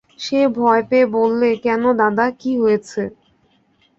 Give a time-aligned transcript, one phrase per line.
[0.19, 3.01] সে ভয় পেয়ে বললে, কেন দাদা, কী হয়েছে?